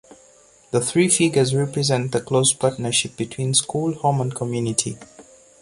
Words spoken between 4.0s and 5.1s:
and community.